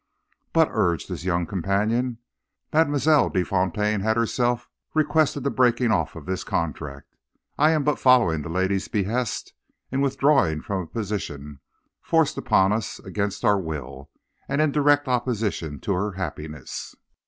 [0.51, 2.17] "'But,' urged his young companion,
[2.73, 7.15] 'Mademoiselle de Fontaine had herself requested the breaking off of this contract.
[7.59, 9.53] I am but following the lady's behests
[9.91, 11.59] in withdrawing from a position
[12.01, 14.09] forced upon us against our will,
[14.49, 16.95] and in direct opposition to her happiness.'